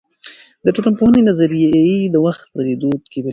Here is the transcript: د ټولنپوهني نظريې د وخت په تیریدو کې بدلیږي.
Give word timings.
د 0.65 0.67
ټولنپوهني 0.75 1.21
نظريې 1.29 1.75
د 2.09 2.15
وخت 2.25 2.45
په 2.49 2.53
تیریدو 2.59 2.91
کې 3.11 3.19
بدلیږي. 3.23 3.29